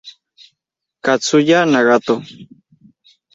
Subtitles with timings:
[1.03, 2.15] Katsuya Nagato